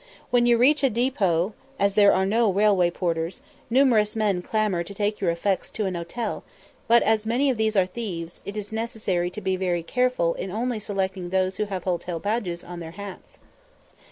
[0.31, 4.95] When you reach a depôt, as there are no railway porters, numerous men clamour to
[4.95, 6.43] take your effects to an hotel,
[6.87, 10.49] but, as many of these are thieves, it is necessary to be very careful in
[10.49, 13.37] only selecting those who have hotel badges on their hats.